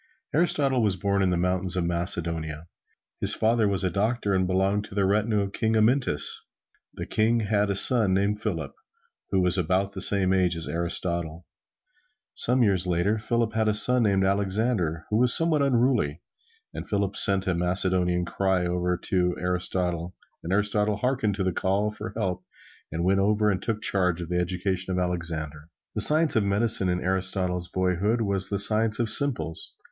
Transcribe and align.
Aristotle 0.33 0.81
was 0.81 0.95
born 0.95 1.21
in 1.21 1.29
the 1.29 1.37
mountains 1.37 1.75
of 1.75 1.83
Macedonia. 1.85 2.65
His 3.19 3.35
father 3.35 3.67
was 3.67 3.83
a 3.83 3.91
doctor 3.91 4.33
and 4.33 4.47
belonged 4.47 4.83
to 4.85 4.95
the 4.95 5.05
retinue 5.05 5.41
of 5.41 5.53
King 5.53 5.75
Amyntas. 5.75 6.39
The 6.95 7.05
King 7.05 7.41
had 7.41 7.69
a 7.69 7.75
son 7.75 8.11
named 8.15 8.41
Philip, 8.41 8.73
who 9.29 9.41
was 9.41 9.59
about 9.59 9.91
the 9.91 10.01
same 10.01 10.33
age 10.33 10.55
as 10.55 10.67
Aristotle. 10.67 11.45
Some 12.33 12.63
years 12.63 12.87
later, 12.87 13.19
Philip 13.19 13.53
had 13.53 13.67
a 13.67 13.75
son 13.75 14.01
named 14.01 14.25
Alexander, 14.25 15.05
who 15.11 15.17
was 15.17 15.35
somewhat 15.37 15.61
unruly, 15.61 16.23
and 16.73 16.89
Philip 16.89 17.15
sent 17.15 17.45
a 17.45 17.53
Macedonian 17.53 18.25
cry 18.25 18.65
over 18.65 18.97
to 18.97 19.37
Aristotle, 19.39 20.15
and 20.41 20.51
Aristotle 20.51 20.97
harkened 20.97 21.35
to 21.35 21.43
the 21.43 21.53
call 21.53 21.91
for 21.91 22.09
help 22.17 22.43
and 22.91 23.03
went 23.03 23.19
over 23.19 23.51
and 23.51 23.61
took 23.61 23.83
charge 23.83 24.19
of 24.19 24.29
the 24.29 24.39
education 24.39 24.91
of 24.91 24.97
Alexander. 24.97 25.69
The 25.93 26.01
science 26.01 26.35
of 26.35 26.43
medicine 26.43 26.89
in 26.89 27.01
Aristotle's 27.03 27.67
boyhood 27.67 28.21
was 28.21 28.49
the 28.49 28.57
science 28.57 28.97
of 28.97 29.07
simples. 29.07 29.75